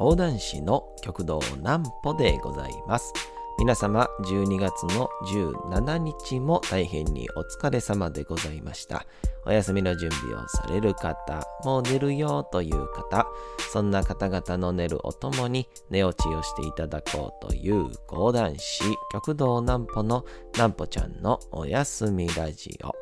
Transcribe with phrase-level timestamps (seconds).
[0.00, 3.12] 講談師の極道南歩でございます。
[3.58, 9.04] 皆様、12月の17日も大変にお疲れ様でございました。
[9.44, 13.26] お休みの準備をされる方、もう寝るよという方、
[13.70, 22.99] そんな方々の寝るおともに寝落ちをしていただこうという講談師、極道南歩の南歩ちゃんのお休みラジオ。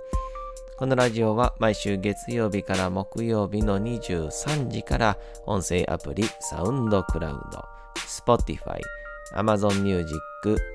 [0.79, 7.65] このラジオは毎週月曜日から木曜日の23時から音声アプリサウンドクラウド、
[7.97, 8.79] Spotify、
[9.35, 10.15] Amazon Music、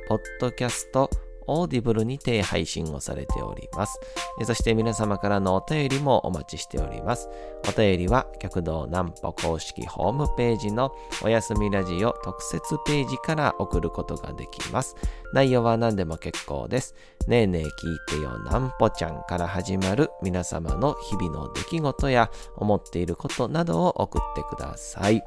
[0.09, 1.07] Podcast、
[1.47, 3.99] オーディブルにて配信をされております。
[4.43, 7.29] そして皆様からのお便りもお待ちしております。
[7.67, 10.93] お便りは、極道南歩公式ホームページの
[11.23, 14.95] おやすみラジオ特設ページから送ることができます。
[15.33, 16.95] 内容は何でも結構です。
[17.27, 17.71] ねえねえ聞い
[18.07, 25.23] てよ南歩ちゃんから始まる皆様の日々の出来事や思っていることなどを送ってください。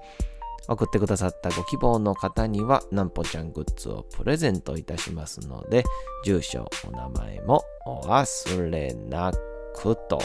[0.69, 5.84] 送ってくださったご希望の方には、なんぽちゃんグッズをプレゼントいたしますので、
[6.25, 9.33] 住所、お名前もお忘れな
[9.75, 10.20] くと。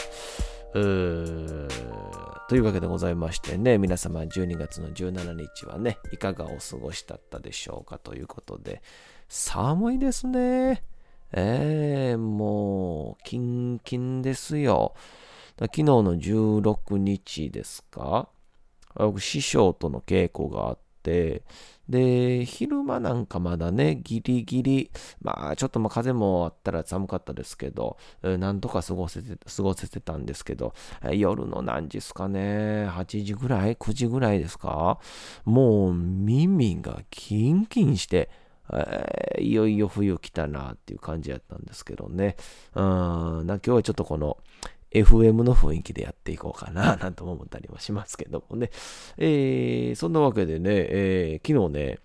[0.72, 8.82] というわけでございましてね、皆様12月の17日はね、いかがお過ごしだったでしょうかということで、
[9.28, 10.82] 寒いですね。
[11.32, 14.94] えー、もう、キンキンですよ。
[15.58, 18.28] 昨日の16日ですか？
[19.18, 21.42] 師匠との稽古があって、
[21.88, 24.90] で、昼間なんかまだね、ギリギリ、
[25.20, 30.74] まあ、ちょっとまあ風もあったら寒かったですけど、なんとか過ごせて、過ごせてたんですけど、
[31.12, 35.00] 夜の何時ですかね、8時ぐらい ?9 時ぐらいですか？
[35.44, 38.30] もう耳がキンキンして、
[38.72, 42.36] えーいよいよ冬来たなっていう感じやったんですけどね。
[42.74, 44.38] うん、な今日はちょっとこの、
[44.94, 48.70] FM の雰囲気でやっていこうかな、 なんとも思ったりもしますけどもね。
[49.18, 51.98] えー、そんなわけでね、えー昨日ね、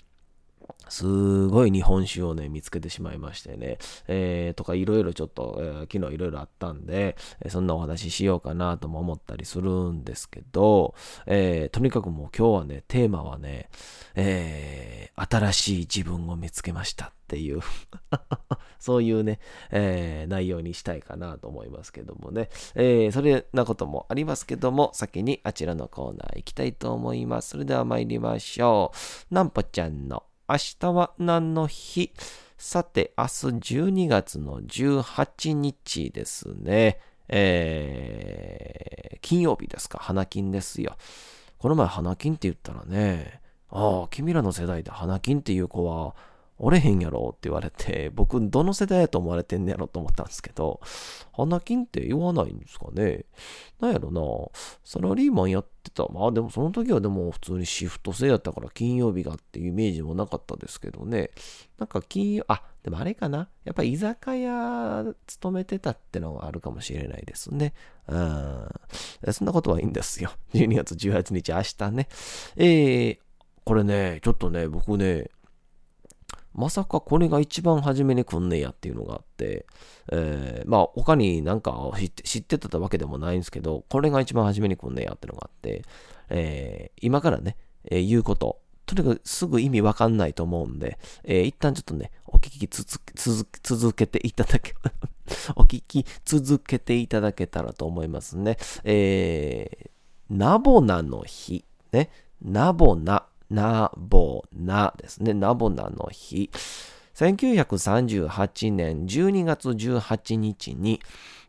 [0.89, 3.77] すごい日本酒をね、見つけてしまいましてね、
[4.07, 13.69] えー、とかいろいろちょっと、えー昨日いろいろあったんで、えそんなお話ししようかなとも思ったりするんですけど、えーとにかくもう今日はね、テーマはね、
[14.15, 17.59] えー新しい自分を見つけましたっていう、
[18.79, 19.39] そういうね、
[19.69, 27.49] えー内容にしたいかなと思いますけどもね、えーそれなこともありますけども、先にあちらのコーナー行きたいと思います。
[27.49, 28.93] それでは参りましょ
[29.29, 29.33] う。
[29.33, 32.13] なんぽちゃんの明日は何の日？
[32.57, 36.99] さて、明日12月の18日ですね。
[37.27, 39.99] えー、金曜日ですか？
[39.99, 40.95] 花金ですよ。
[41.57, 46.15] この前花金って言ったらね、ああ、君らの世代で花金っていう子は、
[46.59, 50.79] おれへんやろって言われて、 僕どの世代やと思われてんねやろと思ったんですけど、
[51.31, 53.25] 花金って言わないんですかね。
[53.79, 54.21] なんやろな、
[54.83, 56.07] サラリーマンやってた。
[56.07, 61.29] まあでもその時はでも普通にシフト制やったから金曜日がっていうイメージもなかったですけどね。
[61.77, 63.49] なんか金曜、あ、でもあれかな。
[63.63, 67.73] やっぱ居酒屋勤めてたってのはあるかもしれないですね。
[68.07, 68.67] うん。
[69.31, 70.31] そんなことはいいんですよ。
[70.55, 72.07] 12月18日明日ね。
[72.55, 73.19] えー、
[73.63, 75.29] これね、ちょっとね、僕ね、
[76.57, 79.67] まさかこれが一番初めに来んねやっていうのがあって、
[80.11, 81.91] えーまあ他になんか
[82.23, 85.83] 知ってたわけでもないんですけど、これが一番初めに来んねやっていうのがあって、
[86.29, 94.73] えー今からね、えー言うこと、とにかくすぐ意味わかんないと思うんで、えー一旦ちょっとね、お聞きつつ続続けていただけ、
[95.55, 98.57] お聞き続けていただけたらと思いますね。
[98.83, 102.09] えー、ナボナの日、ね、
[102.41, 105.33] ナボナ、ナボナですね。
[105.33, 106.49] ナボナの日。
[107.15, 111.01] 1938年12月18日に、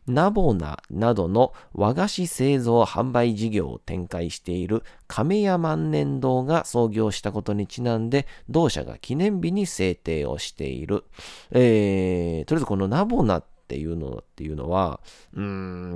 [0.07, 11.03] ナボナなどの和菓子製造販売事業を展開している亀屋万年堂が創業したことにちなんで、同社が記念日に制定をしている。
[11.51, 14.99] えー、とりあえずこのナボナっていうのっていうのは、
[15.33, 15.43] うー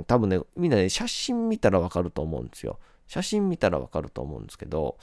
[0.00, 2.78] ん、多分ね、みんなね、写真見たらわかると思うんですよ。
[3.08, 4.96] 写真見たらわかると思うんですけど、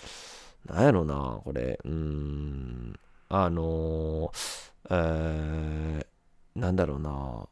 [0.65, 2.99] なんやろな、これ、うーん、
[3.29, 7.47] あのー、えー、なんだろうな、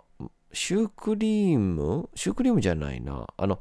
[0.53, 2.09] シュークリーム？
[2.15, 3.27] シュークリームじゃないな。
[3.38, 3.59] あの、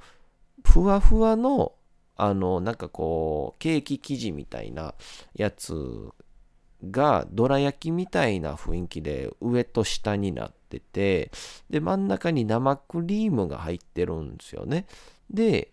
[0.64, 1.72] ふわふわの、
[2.16, 4.94] あの、なんかこう、ケーキ生地みたいな
[5.34, 6.08] やつ
[6.90, 11.30] が、どら焼きみたいな雰囲気で上と下になってて、
[11.70, 14.86] で、真ん中に生クリームが入ってるんですよね。
[15.30, 15.72] で、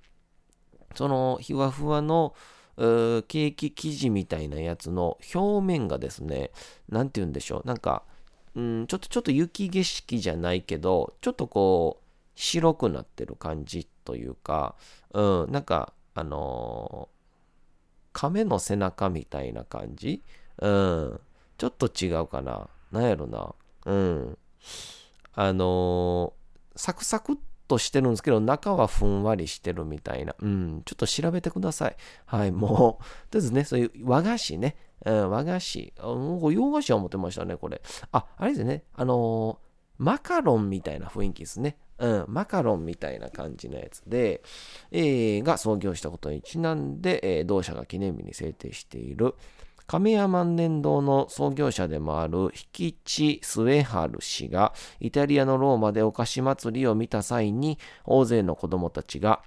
[0.96, 6.52] その、ふわふわの、ーケーキ生地みたいなやつの表面がですね、
[6.90, 7.68] なんて言うんでしょう。
[7.68, 8.04] なんか、
[8.56, 12.06] うん、ちょっとちょっと雪景色じゃないけど、ちょっとこう、
[12.36, 14.76] 白くなってる感じというか、
[15.14, 17.10] うん、なんか、あの
[18.14, 20.24] 亀の背中みたいな感じ？
[20.60, 21.20] うん。
[21.58, 22.70] ちょっと違うかな？
[22.90, 23.54] なんやろな？
[23.86, 24.38] うん。
[25.34, 27.36] あのー、サクサクっ
[27.68, 30.36] としてるんですけど、中はふんわりしてるみたいな。
[30.40, 30.82] うん。
[30.86, 31.96] ちょっと調べてください。
[32.26, 32.52] はい。
[32.52, 34.76] もう、とりあえずね、そういう和菓子ね。
[35.06, 35.94] うん、和菓子。
[36.04, 37.82] うん、洋菓子は思ってましたね、これ。
[38.12, 38.84] あ、あれですね。
[38.94, 39.66] あのー、
[39.98, 41.78] マカロンみたいな雰囲気ですね。
[41.98, 44.42] うん、マカロンみたいな感じのやつで、
[44.92, 49.36] えー、が創業したことにちなんで、えー、同社が記念日に制定している、
[49.88, 59.42] 亀屋万年堂の創業者でもある引地スウェハル氏がイタリアのローマでお菓子祭りを見た際に大勢の子供たちが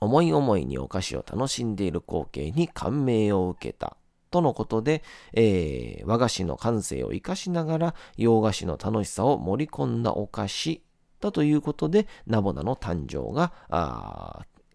[0.00, 3.96] 思い思いにお菓子を楽しんでいる光景に感銘を受けた
[4.30, 5.02] とのことで、
[5.32, 10.82] えー、和菓子の感性を生かしながら洋菓子の楽しさを盛り込んだお菓子
[11.20, 13.52] だということでナボナの誕生が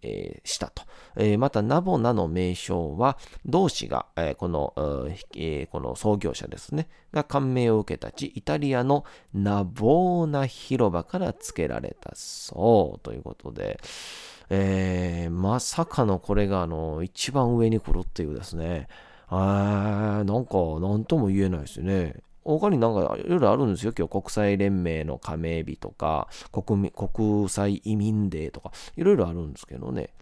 [0.01, 0.83] えー、したと。
[1.15, 4.73] えー、また、ナボナの名称は、同志が、えー、この、
[5.35, 13.79] えこの創業者ですね、が感銘を受けた地、イタリアのナボーナ広場から付けられたそうということで、
[14.49, 18.87] えまさかのこれが、あの、一番上に来るっていうですね、
[19.27, 22.15] あなんか、なんとも言えないですね。
[22.57, 23.93] 他になんかいろいろあるんですよ。
[23.97, 30.13] 今日国際連盟の加盟日とか、国国際移民デーとか、いろいろあるんですけどね。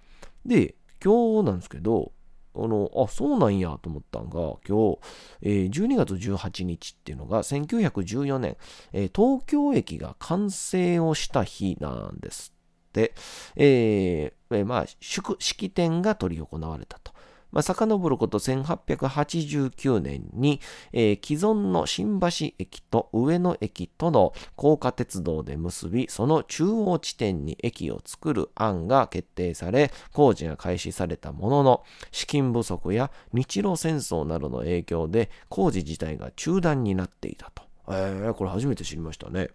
[0.45, 2.11] で、今日なんですけど、
[2.55, 4.99] あの、あ、そうなんやと思ったんが、今日、
[5.41, 8.57] えー、12月18日っていうのが、1914年、
[8.93, 12.53] えー、東京駅が完成をした日なんです
[12.89, 13.13] って、
[13.55, 14.85] えー、えー、まあ、
[15.39, 17.13] 式典が執り行われたと。
[17.51, 20.59] まあ、遡ること1889年に、
[20.93, 22.27] えー、既存の新橋
[22.59, 37.63] 駅と上野駅との高架鉄道で結び、その中央地点に駅を作る案が決定され、工事が開始されたものの、資金不足や日露戦争などの影響で工事自体が中断になっていたと。
[37.89, 39.49] えー、これ初めて知りましたね。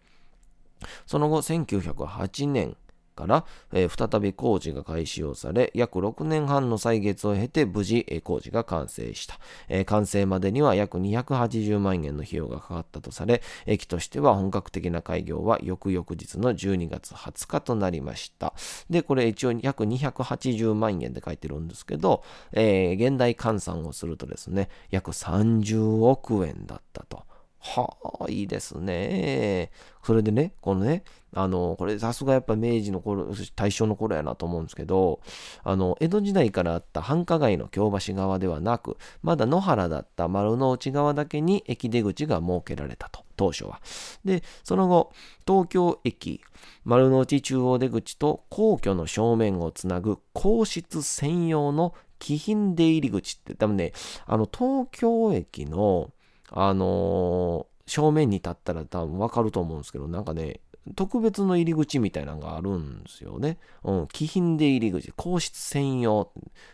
[1.07, 2.77] その後、1908年、
[3.13, 9.39] から、えー、再び工事が開始をされ、約6年半の歳月を経て無事、えー、工事が完成した、
[9.69, 18.55] えー、完成までには約280万円の費用がかかったとされ、駅としては本格的な開業は翌々日の12月20日となりました。
[18.91, 22.23] で、これ一応約280万円で書いてるんですけど、
[22.53, 27.25] え現代換算をするとですね、約30億円だったと。
[27.65, 29.71] はあ、いいですね。
[30.03, 35.21] それでね、このね、あの、これさすがやっぱ明治の頃、大正の頃やなと思うんですけど、
[35.63, 43.81] あの、江戸時代からあった繁華街の京橋側ではなく、まだ野原だった丸の内側だけに駅出口が設けられたと、当初は。
[44.25, 45.13] で、その後、
[45.47, 46.41] 東京駅、
[46.85, 53.93] 丸の内中央出口と皇居の正面をつなぐ皇室専用の貴賓出入り口って多分ね、
[54.27, 56.11] あの、東京駅の、
[56.53, 60.61] あのー、正面に立ったら多分わかると思うんですけど、なんかね、
[60.97, 63.59] 特別の入り口みたいなのがあるんですよね。
[63.85, 66.33] うん、気品で入り口、皇室専用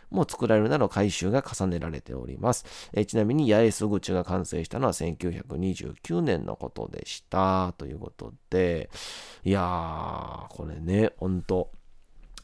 [0.09, 2.65] も作られるなど改修が重ねられております。
[2.93, 7.73] えちなみに八重洲口が完成したのは1929年のことでした。
[7.77, 8.89] ということで、
[9.43, 11.71] いやー、これね、ほんと、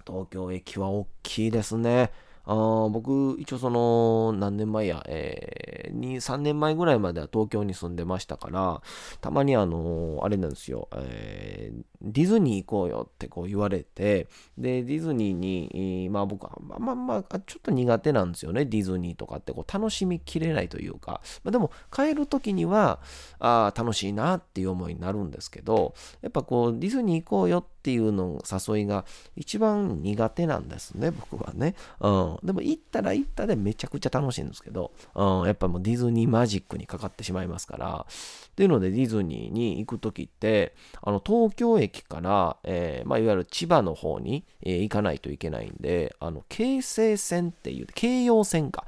[0.06, 2.12] 東京駅は大きいですね。
[2.48, 8.82] あ僕、一応その、何年前や、えー、2、3年前ぐらいまでは東京に住んでましたから、
[9.22, 23.00] たまにあの、あれなんですよ、えー、ディズニー行こうよってこう言われて、で、ディズニーに、まあ僕は、まあまあまあ、ちょっと苦手なんですよね、ディズニーとかってこう楽しみきれないというか、まあ、でも帰る時には、
[23.40, 31.76] あ楽しいなっていう思いになるんですけど、やっぱこう、ディズニー行こうよっていうの誘いが一番苦手なんですね、僕はね。
[32.00, 32.40] うん。
[32.44, 40.74] でも行ったら行ったでめちゃくちゃ楽しいんですけど、うん、やっぱもうディズニーマジックにかかってしまいますから、っていうのでディズニーに行く時って、
[41.04, 48.86] あの、東京駅から、えー、まあ、いわゆる千葉の方に、えー、行かないといけないんで、あの、京成線っていう、京葉線か。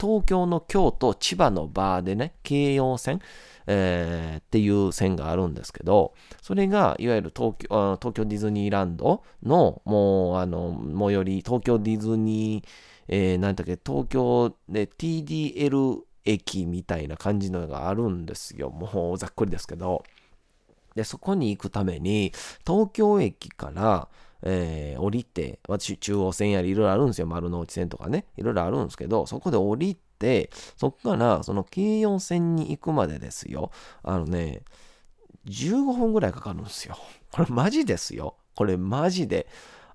[0.00, 3.20] 東京の京都、千葉のバーでね、京葉線、
[3.66, 12.66] えー、っていう線があるんですけど、それが、いわゆる東京東京ディズニーランドの、もう、あの、最寄り、東京ディズニー、
[13.08, 18.70] えー、なんだっけ、東京で TDL 駅みたいな感じのがあるんですよ。
[18.70, 20.02] もうざっくりですけど。
[20.94, 22.32] で、そこに行くために、
[22.66, 24.08] 東京駅から、
[24.42, 27.26] えー、降りて、私、中央線やりいろいろあるんですよ。
[27.26, 28.26] 丸の内線とかね。
[28.36, 33.70] いろいろあるんですけど、そこで降りて、そこから、その京葉線に行くまでですよ。
[34.02, 34.62] あのね、
[35.46, 36.96] 15分ぐらいかかるんですよ。
[37.32, 38.36] これマジですよ。
[38.54, 39.46] これマジで。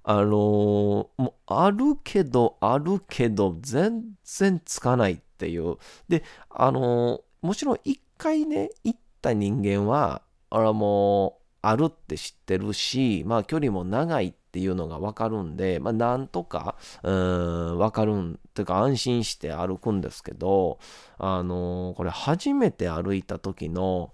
[0.08, 5.78] あのー、もうあるけど、あるけど、全然つかないっていう。
[6.08, 20.80] で、あのー、もちろん一回ね、行った人間は、あらもう、あるって知ってるし、まあ距離も長いっていうのがわかるんで、まあなんとか、うん、わかるん、というか安心して歩くんですけど、
[21.18, 24.14] あのー、これ初めて歩いた時の、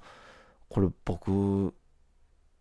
[0.70, 1.74] これ僕、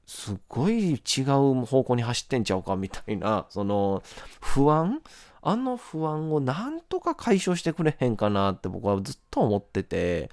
[0.06, 4.02] すっごい違う方向に走ってんちゃうかみたいな、その
[4.40, 5.00] 不安？
[5.42, 10.30] あの不安をなんとか解消してくれへんかなって僕はずっと思ってて、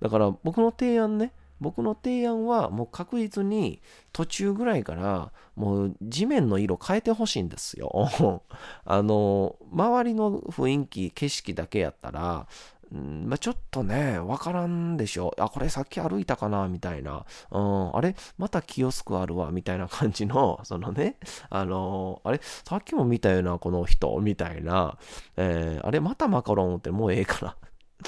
[0.00, 3.80] だから僕の提案ね、僕の提案はもう確実に
[4.12, 8.10] 途中ぐらいからもう地面の色変えてほしいんですよ。
[8.84, 12.46] あの、周りの雰囲気、景色だけやったら、
[12.94, 15.34] んまあ、ちょっとね、わからんでしょ。
[15.38, 17.24] あ、これさっき歩いたかなみたいな。
[17.50, 21.16] うん、あれまたキヨスクあるわみたいな感じの、 そのね、
[21.50, 24.98] あのあれさっきも見たよな、この人、みたいな。
[25.36, 27.56] えー、あれまたマカロンってもうええかな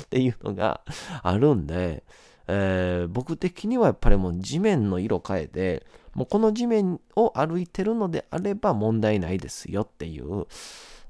[0.03, 0.83] っていうのが
[1.23, 2.05] あるんで、
[2.49, 10.47] えー、僕的にはやっぱりもう地面の色変えて、もうこの地面を歩いてるのであれば問題ないですよっていう、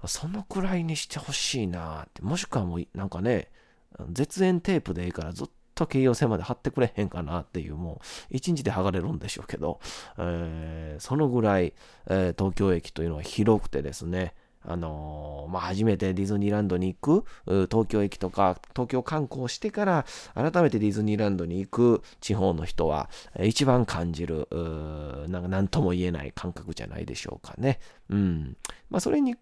[0.07, 3.51] そのくらいにしてほしいなって、もしくはもうなんかね、
[4.11, 9.81] 絶縁テープでいいからずっと京葉線まで貼ってくれへんかなっていう、もう一日で剥がれるんでしょうけど、
[10.19, 11.73] えー、そのぐらい、
[12.09, 23.09] えー、東京駅というのは広くてですね、あのー、まあ、初めてディズニーランドに行く、東京駅とか、東京観光してから、改めてディズニーランドに行く地方の人は、
[23.41, 24.49] 一番感じる、
[25.29, 27.81] なんか何とも言えない感覚じゃないでしょうかね。
[28.11, 28.57] うん。
[28.91, 29.39] まあ、それに比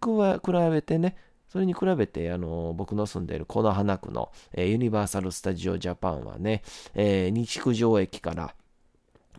[0.71, 1.17] べてね、
[1.49, 6.63] それに比べて、あの、僕の住んでいるこの花区の、えー、ユニバーサル・スタジオ・ジャパンはね、
[6.95, 8.55] えー、西九条駅から、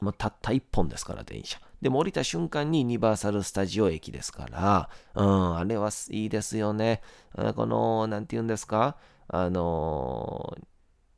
[0.02, 1.60] もうたった一本ですから、電車。
[1.82, 7.02] でも降りた瞬間にユニバーサル・スタジオ駅ですから、うん、あれはいいですよね。
[7.56, 10.58] この、なんて言うんですか、あの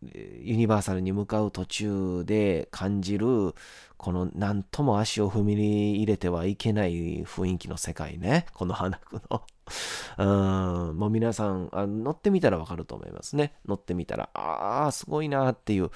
[0.02, 3.54] ユニバーサルに向かう途中で感じる、
[3.98, 8.46] この何とも足を踏み入れてはいけない雰囲気の世界ね。
[8.54, 9.44] この花区の。
[10.18, 13.54] うん、もう皆さん、乗ってみたらわかると思いますね。
[13.68, 15.92] 乗ってみたら、ああ、すごいなっていう、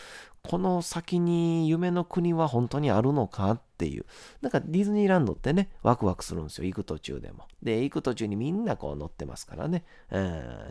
[0.48, 4.06] この先に夢の国は本当にあるのかっていう。
[4.42, 6.66] なんかディズニーランドってね、ワクワクするんですよ。
[6.66, 7.48] 行く途中でも。
[7.62, 9.86] で、行く途中にみんなこう乗ってますからね。
[10.12, 10.22] うん、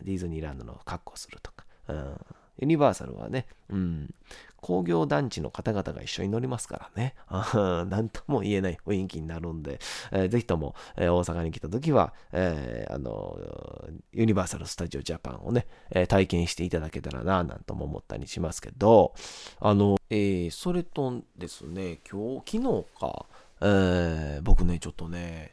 [0.03, 1.65] ディズニーランドの格好するとか。
[1.89, 2.17] うん
[2.63, 4.15] ユニバーサルはね、うん、
[4.61, 7.17] 工業団地の方々が一緒に乗りますからね、
[7.91, 9.81] なんとも言えない雰囲気になるんで、
[10.13, 13.37] えー、ぜひとも、えー、大阪に来た時は、えー、あの、
[14.13, 19.13] ユニバーサル・スタジオ・ジャパンをね、え体験していただけたらな、なんとも思ったりしますけど、
[19.59, 23.27] あの、えーそれとですね、今日、昨日か、
[23.61, 25.51] え僕ね、ちょっとね、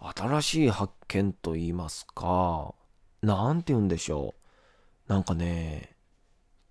[0.00, 2.74] 新しい発見と言いますか、
[3.22, 5.12] なんて言うんでしょう。
[5.12, 5.91] なんかね、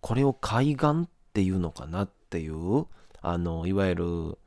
[0.02, 2.86] これを海岸っていうのかなっていう、
[3.22, 4.38] あの、いわゆる、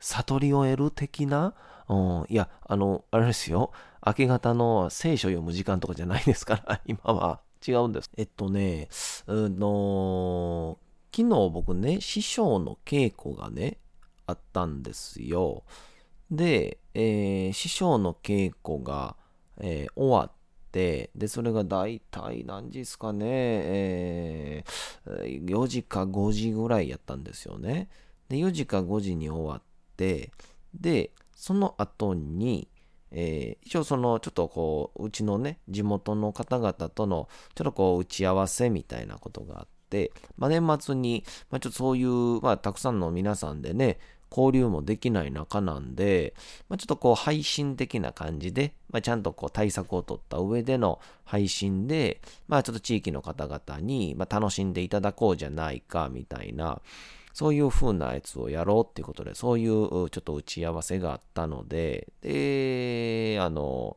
[0.00, 1.54] 悟りを得る的な、
[1.88, 3.72] うん、いや、あの、あれですよ。
[4.04, 7.40] 明け方の聖書読む時間とかじゃないですから、 今は。
[7.66, 8.10] 違うんです。
[8.16, 8.88] えっとね、
[9.28, 10.78] うの、
[11.14, 13.78] 昨日僕ね、師匠の稽古がね、
[14.26, 15.62] あったんですよ。
[16.30, 19.14] で、えー、師匠の稽古が、
[19.58, 20.32] えー、終わっ、
[20.72, 27.88] で、それが大体何時ですかね、えー、4時か5時ぐらいやったんですよね。
[28.28, 29.62] で、4時か5時に終わっ
[29.96, 30.32] て、
[30.74, 32.68] で、その後に、
[33.10, 43.98] えー、一応そのちょっとこううちのね地元の方々とのちょっとこう打ち合わせみたいなことがあって、まあ、年末に、まあ、ちょっとそういう、まあ、たくさんの皆さんでね
[44.34, 46.34] 交流もできない中なんで、
[46.68, 56.80] まあ、ちょっとこう配信的な感じで、まあ、ちゃんとこう対策を取った上での配信で、まあちょっと地域の方々に、まあ楽しんでいただこうじゃないかみたいな、
[57.32, 63.96] そういう風なやつをやろうっていうことで、そういうちょっと打ち合わせがあったので、で、あの、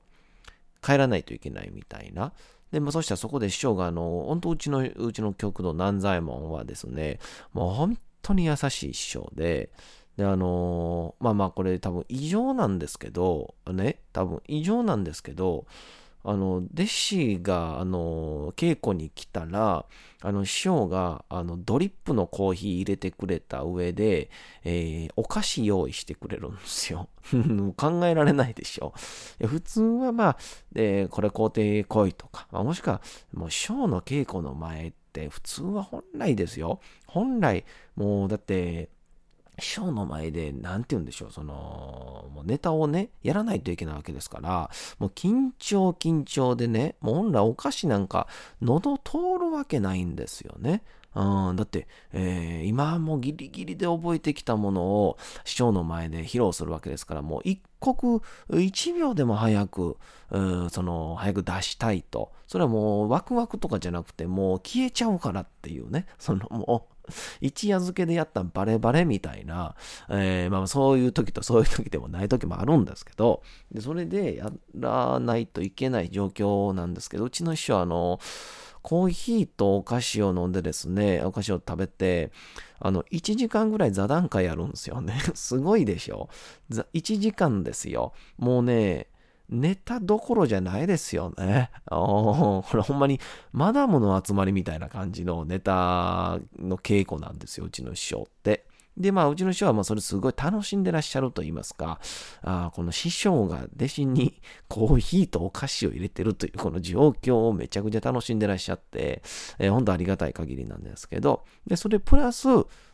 [0.82, 2.32] 帰らないといけないみたいな。
[2.72, 7.20] で、まあ、そしたらそこで師匠が、あの、本当うちの、うちの局の南左衛門はですね、
[7.54, 9.70] もう本当に優しい師匠で、
[10.18, 15.66] で、あのー、まあまあこれ多分異常なんですけど、ね、多分異常なんですけど、
[16.28, 19.86] あの、弟子が、あの、稽古に来たら、
[20.22, 24.32] あの、師匠が、あの、ドリップのコーヒー入れてくれた上で、
[24.64, 27.10] えー、お菓子用意してくれるんですよ。
[27.78, 28.94] 考えられないでしょ。
[29.46, 30.38] 普通はまあ、
[30.74, 36.80] えー、これ工程来いとか、まあ、もしくは、もう師匠の稽古の前って、普通は本来ですよ。
[37.06, 38.90] 本来、もう、だって、
[39.60, 44.70] 師匠の前で、なんて言うんでしょう、その、もうネタをね、やらないといけないわけですから、
[45.00, 48.28] もう緊張緊張でね、もう本来お菓子なんか
[48.62, 50.84] 喉通るわけないんですよね。
[51.16, 58.22] うん、だって、えー、今もギリギリで覚えてきたものを師匠の前で披露するわけですから、もう一刻
[58.60, 59.98] 一秒でも早く、
[60.32, 62.34] う、その、早く出したいと。
[62.48, 66.95] それはもうワクワクとかじゃなくて、もう消えちゃうからっていうね、そのもう、
[67.42, 69.76] 一夜漬けでやったバレバレみたいな、
[70.10, 78.20] えー、まあそういう時とそういう時でもない時もあるんですけど、でそれでやらないといけない状況なんですけど、うちの師匠はあの、
[78.86, 82.32] コーヒーとお菓子を飲んでですね、お菓子を食べて、
[82.78, 85.16] あの、1時間ぐらい座談会やるんですよね。
[85.34, 86.30] すごいでしょ
[86.70, 88.14] ？1時間ですよ。
[88.38, 89.08] もうね、
[89.50, 91.72] ネタどころじゃないですよね。
[91.90, 93.20] これほんまに
[93.52, 98.66] マダムの集まりみたいな感じのネタの稽古なんですよ、うちの師匠って。
[98.98, 102.00] で、まあ、うちの師匠はまあそれすごい楽しんでらっしゃると言いますか、
[102.42, 109.22] あこの師匠が弟子にコーヒーとお菓子を入れてるというこの状況をめちゃくちゃ楽しんでらっしゃって、
[109.60, 112.48] えー、本当ありがたい限りなんですけど、で、それプラス、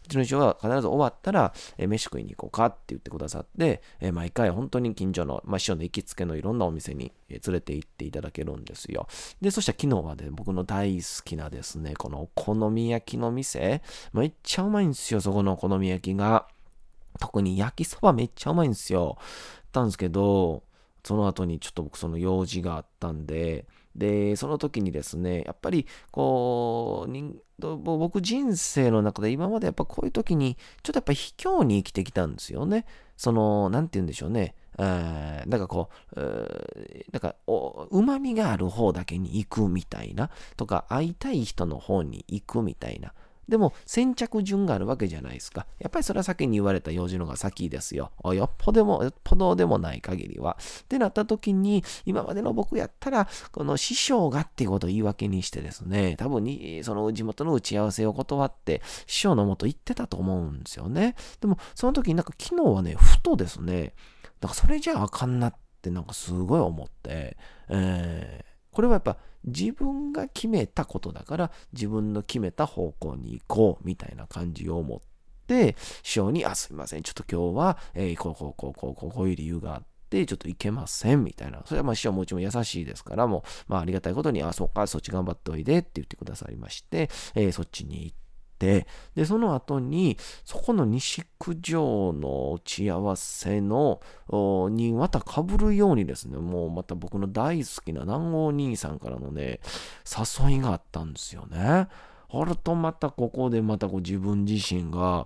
[0.06, 9.08] うちの師匠は必ず終わったら、えー、飯食いに行こうかって言ってくださって、えー、毎回本当に近所の、まあ、師匠の行きつけのいろんなお店に、連れて行っていただけるんですよ。
[9.40, 13.82] で、そしたら昨日はね、僕の大好きなですね、このお好み焼きの店、
[14.14, 16.48] めっちゃうまいんですよ、そこのお好み焼きが。
[17.20, 19.18] 特に焼きそばめっちゃうまいんですよ。
[19.72, 20.64] たんですけど、
[21.04, 23.66] その後にちょっと僕その用事があったんで、
[23.96, 32.86] で、その時にですね、やっぱりこう、僕人生の中で今までやっぱこういう時に、ちょっとやっぱ卑怯に生きてきたんですよね。
[33.18, 34.56] その、なんて言うんでしょうね。
[34.78, 36.20] なんかこう、
[37.12, 43.14] なんか、うまみがある方だけに行くみたいな、とか、会いたい人の方に行くみたいな。
[43.52, 45.68] でも先着順があるわけじゃないですか。
[45.78, 48.12] やっぱりそれは先に言われた用事の方が先ですよ。
[48.24, 50.58] よっぽども、よっぽどでもない限りは。
[50.84, 61.16] ってなった時に、今までの僕やったら、この師匠がっていうことを言い訳にしてですね、多分に、その地元の打ち合わせを断って、師匠のもと行ってたと思うんですよね。
[61.42, 63.94] でも、その時になんか昨日はね、ふとですね、
[64.40, 67.36] なんかそれじゃあかんなってなんかすごい思って、
[67.68, 75.00] えー、これはやっぱ自分が決めたことだから自分の決めた方向に行こうみたいな感じを持っ
[75.48, 81.62] て、師匠に、あ、すいません、ちょっと今日は、えー、こうこうこうこうこうこういう理由があって、ちょっといけませんみたいな。
[81.66, 88.16] それはまあ師匠もちろん優しいですから、もう、まあありがたいことに、あ、そっか、そっち頑張っておいでって言ってくださりまして、えー、そっちに行っ
[88.62, 94.00] て、で、その後に、そこの西九条の打ち合わせの、
[94.70, 99.60] にまた被るようにですね、もうまた僕の大好きな南郷兄さんからのね、
[100.06, 101.88] 誘いがあったんですよね。
[102.34, 105.26] あるとまたここでまたこう自分自身が、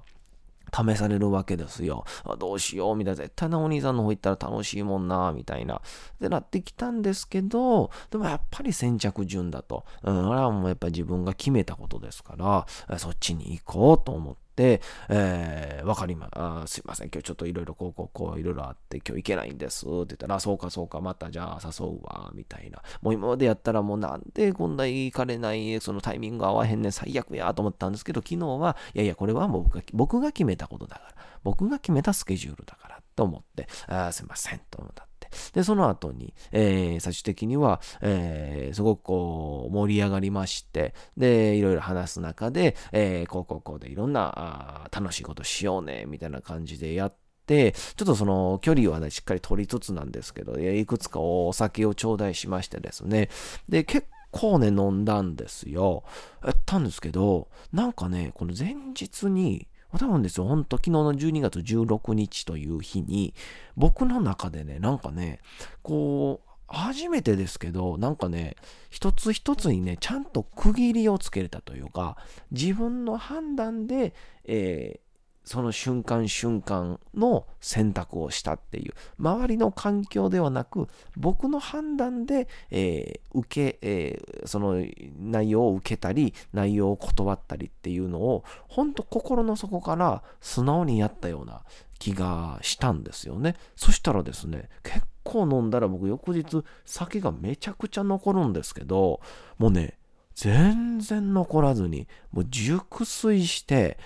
[0.74, 2.06] 試されるわけですよ。
[2.40, 3.16] どうしようみたいな。
[3.16, 5.78] 絶対なお兄さんの方行ったら楽しいもんな、みたいな。
[5.78, 5.80] っ
[6.20, 9.86] て、なってきたんですけど、でもやっぱり先着順だと。
[10.04, 22.82] うん、あれはもうやっぱり自分が決めたことですから、そっちに行こうと思って、、えー、わかりま、あすいません、今日ちょっといろいろこうこうこういろいろあって、今日行けないんですって言ったら、そうかそうか、またじゃあ誘うわ、みたいな。
[23.02, 35.08] もう今までやったらもうなんでこんな行かれない、そのタイミング合わへんねん、最悪やと思ったんですけど、昨日は、いやいや、これは僕が僕が決めたことだから、僕が決めたスケジュールだからと思って、あすいません、と思った。
[35.54, 53.30] で、その後に、えー、最終的には、えー、すごくこう、盛り上がりまして、で、いろいろ話す中で、えー、こうこうこうでいろんな、あ楽しいことしようね、みたいな感じでやって、ちょっとその距離はね、しっかり取りつつなんですけど、いくつかお酒を頂戴しましてですね。
[53.70, 56.04] で、結構ね、飲んだんですよ。
[56.44, 63.34] やったんですけど、なんかね、この前日に、多分ですよ、ほんと昨日の12月16日という日に、
[63.76, 65.40] 僕の中でね、なんかね、
[65.82, 68.56] こう、初めてですけど、なんかね、
[68.90, 72.18] 一つ一つにね、ちゃんと区切りをつけれたというか、
[72.52, 75.00] 自分の判断で、え
[75.46, 84.84] その瞬間瞬間の選択をしたっていう、周りの環境ではなく、僕の判断で、えー、受け、えー、その
[85.20, 91.62] 内容を受けたり、内容を断ったりっていうのを、本当心の底から素直にやったような
[92.00, 93.56] 気がしたんですよね。
[93.76, 99.22] そしたらですね、結構飲んだら僕翌日酒がめちゃくちゃ残るんですけど、
[99.60, 99.98] もうね、
[100.34, 103.98] 全然残らずに、もう熟睡して、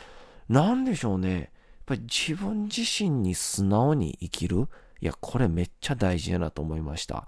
[0.49, 1.33] なんでしょうね。
[1.39, 1.49] やっ
[1.85, 4.67] ぱり自分自身に素直に生きる？
[5.01, 7.27] いや、これめっちゃ大事やなと思いました。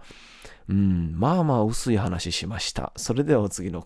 [0.67, 2.91] うん、まあまあ薄い話しました。
[2.97, 3.86] それではお次の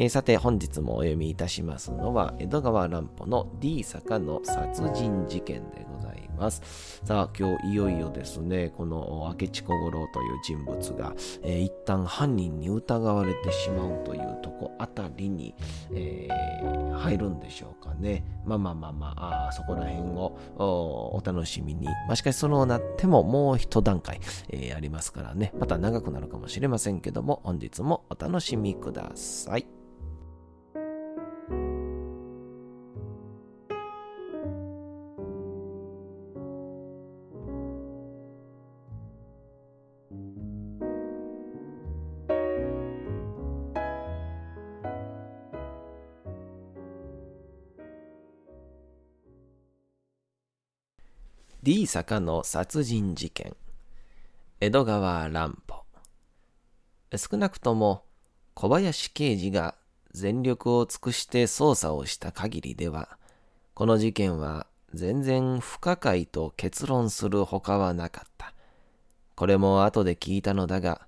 [0.00, 7.02] えー、さて本日もお読みいたしますのは江戸川乱歩の D 坂の殺人事件でございます。
[7.04, 15.54] さあ今日いよいよですね、この明智小五郎という人物が、えー、一旦犯人に疑われてしまうというとこあたりに、
[15.92, 18.24] えー、入るんでしょうかね。
[18.46, 21.84] まあまあまあまあ、あそこら辺をお楽しみに。
[21.84, 25.52] まあしかしそのなってももう一段階、えー、ありますからね。
[25.58, 29.66] また長くなるかもしれませんけども、本日もお楽しみください。
[51.72, 53.54] D 坂の殺人事件。
[54.58, 55.84] 江戸川乱歩。
[57.16, 58.02] 少なくとも
[58.54, 59.76] 小林刑事が
[60.10, 63.18] 全力を尽くして捜査をした限りでは
[63.74, 68.52] この事件は全然不可解と結論するほかはなかった。
[69.36, 71.06] これも後で聞いたのだが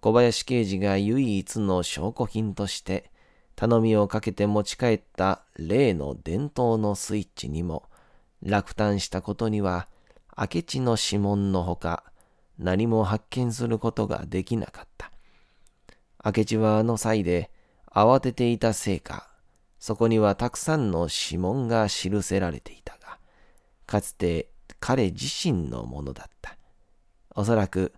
[0.00, 3.10] 小林刑事が唯一の証拠品として
[3.56, 7.88] 頼みをかけて持ち帰った例の伝統のスイッチにも
[8.42, 9.88] 落胆したことには、
[10.36, 12.04] 明智の指紋のほか、
[12.58, 15.10] 何も発見することができなかった。
[16.24, 17.50] 明智はあの際で
[17.86, 19.28] 慌てていたせいか、
[19.78, 23.18] そこにはたくさんの指紋が記せられていたが、
[23.86, 26.56] かつて彼自身のものだった。
[27.34, 27.92] おそらく、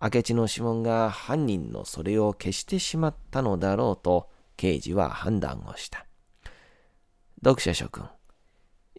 [0.00, 6.06] 明智の指紋が犯人のそれを消してしまったのだろうと、刑事は判断をした。
[7.42, 8.08] 読者諸君、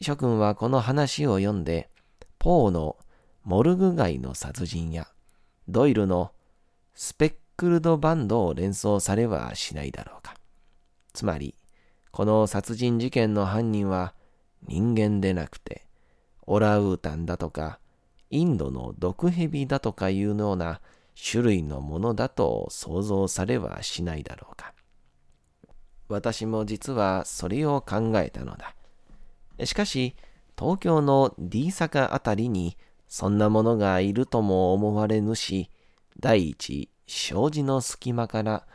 [0.02, 1.92] 諸君はこの話を読んで、
[2.40, 2.98] ポーの
[3.44, 5.08] モルグ街の殺人や、
[5.68, 6.32] ドイルの
[6.96, 10.34] スペックルドバンドを連想されはしないだろうか。
[11.14, 11.56] つまり、
[12.10, 14.16] この殺人事件の犯人は
[14.68, 15.86] 人間でなくて、
[16.48, 17.80] オラウータンだとか、
[18.32, 20.82] インドの毒蛇だとかいうような
[21.16, 24.74] 種類のものだと想像されはしないだろうか。
[26.10, 28.74] 私も実はそれを考えたのだ。
[29.66, 30.16] しかし、
[30.58, 35.70] 東京の D 坂あたりにそんなものがいるとも思われぬし、
[36.20, 38.66] 第一、障子の隙間から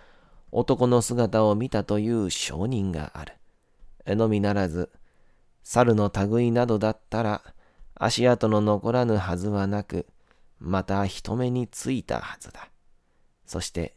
[0.52, 3.34] 男の姿を見たという証人がある。
[4.14, 4.90] のみならず、
[5.62, 7.42] 猿の類などだったら
[7.94, 10.06] 足跡の残らぬはずはなく、
[10.58, 12.68] また人目についたはずだ。
[13.46, 13.96] そして、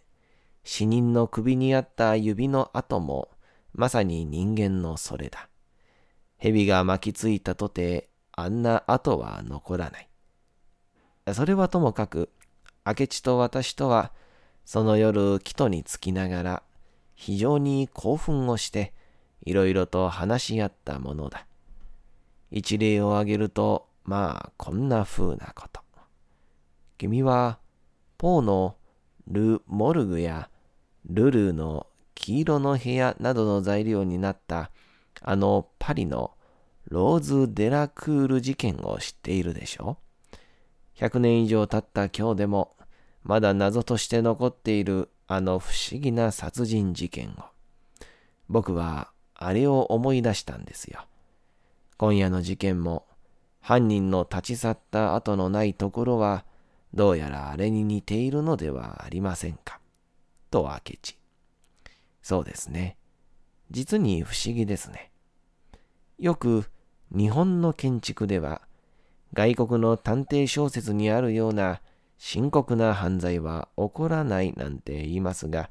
[0.64, 3.30] 死人の首にあった指の跡も、
[3.74, 5.49] まさに人間のそれだ。
[6.40, 10.10] 蛇が巻きついたとて、あんな跡は残らない。
[11.34, 12.30] それはともかく、
[12.86, 14.12] 明智と私とは、
[14.66, 16.64] その夜、木戸につきながら、
[17.16, 18.94] 非常に興奮をして、
[19.46, 21.46] いろいろと話し合ったものだ。
[22.52, 25.82] 一例を挙げると、まあ、こんな風なこと。
[26.98, 27.60] 君は、
[28.18, 28.76] ポーの
[29.28, 30.50] ル・モルグや
[31.06, 34.72] ルルーの黄色の部屋などの材料になった
[35.22, 36.32] あのパリの
[36.88, 39.98] ローズ・デラクール事件を知っているでしょ？
[40.98, 42.76] う ?100 年以上経った今日でも、
[43.24, 47.44] まだ謎として残っているあの不思議な殺人事件を。
[48.48, 51.06] 僕はあれを思い出したんですよ。
[51.98, 53.06] 今夜の事件も、
[53.62, 56.46] 犯人の立ち去った後のないところは、
[56.94, 59.80] どうやらあれに似ているのではありませんか？
[60.50, 61.18] と明智。
[62.24, 62.98] そうですね。
[63.72, 65.12] 実に不思議ですね。
[66.18, 66.66] よく
[67.16, 68.62] 日本の建築では
[69.34, 71.82] 外国の探偵小説にあるような
[72.18, 75.70] 深刻な犯罪は起こらないなんて言いますが、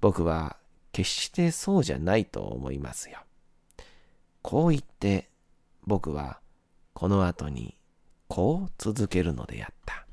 [0.00, 0.56] 僕は
[0.92, 3.18] 決してそうじゃないと思いますよ。
[4.42, 5.28] こう言って
[5.86, 6.40] 僕は
[6.92, 7.76] この後に
[8.28, 10.05] こう続けるのであった。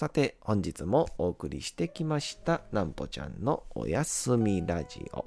[0.00, 5.26] さて、本日もお送りしてきました、なんぽちゃんのおやすみラジオ。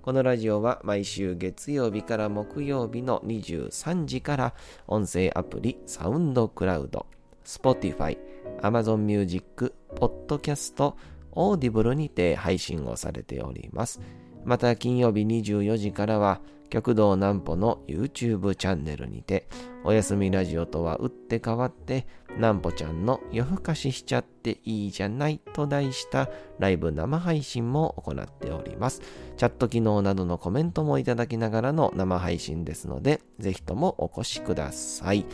[0.00, 4.54] このラジオは毎週月曜日から木曜日の23時から
[4.86, 7.04] 音声アプリサウンドクラウド、
[7.44, 8.16] Spotify、
[8.60, 10.94] Amazon Music、Podcast、
[11.32, 14.00] Audible にて配信をされております。
[14.44, 16.40] また金曜日24時からは
[16.72, 19.46] 極道南歩の YouTube チャンネルにて
[19.84, 22.06] おやすみラジオとは打って変わって
[22.36, 29.02] 南歩ちゃんの夜更かししちゃっていいじゃないと題したライブ生配信も行っております。
[29.36, 35.26] チャット機能などのコメントもいただきながらの生配信ですのでぜひともお越しください。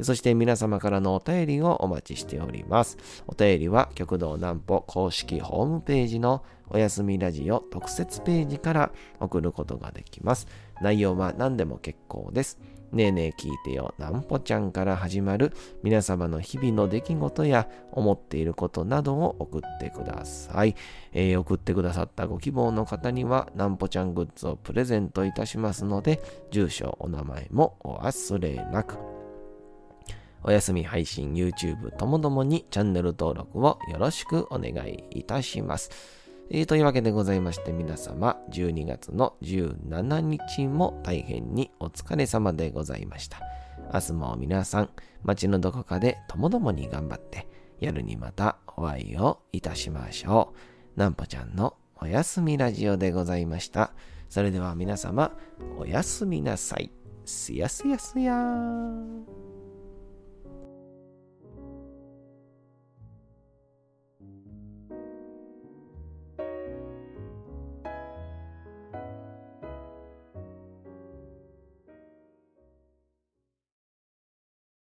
[0.00, 2.96] そして皆様からのお便りをお待ちしております。
[3.26, 10.46] お便りは極道南歩公式ホームページのおやすみラジオ特設ページから送ることができます。
[10.80, 12.58] 内容は何でも結構です。
[12.92, 20.74] ねえねえ聞いてよ、なんぽちゃんから始まる皆様の日々の出来事や思っていることなどを送ってください。
[21.12, 29.17] えー、送ってくださったご希望の方には、なんぽちゃんグッズをプレゼントいたしますので、住所、お名前もお忘れなく。
[30.42, 35.90] お休み配信 YouTube ともどもにチャンネル登録をよろしくお願いいたします。
[36.50, 43.40] えー、というわけでございまして皆様12月の17日も大変にお疲れ様でございました。
[43.92, 44.90] 明日も皆さん
[45.22, 47.48] 街のどこかでともどもに頑張って
[47.80, 50.54] 夜にまたお会いをいたしましょ
[50.96, 50.98] う。
[50.98, 53.92] なんぽちゃんのおやすみラジオでございました。
[54.28, 55.36] それでは皆様
[55.78, 56.90] おやすみなさい。
[57.24, 59.47] すやすやすやー。